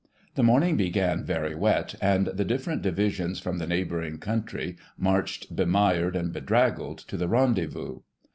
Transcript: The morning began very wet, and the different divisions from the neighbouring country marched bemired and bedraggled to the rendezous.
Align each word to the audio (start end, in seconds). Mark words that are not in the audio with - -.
The 0.33 0.41
morning 0.41 0.77
began 0.77 1.23
very 1.23 1.53
wet, 1.53 1.93
and 2.01 2.25
the 2.25 2.43
different 2.43 2.81
divisions 2.81 3.39
from 3.39 3.59
the 3.59 3.67
neighbouring 3.67 4.17
country 4.17 4.75
marched 4.97 5.55
bemired 5.55 6.15
and 6.15 6.33
bedraggled 6.33 6.97
to 7.07 7.17
the 7.17 7.27
rendezous. 7.27 7.99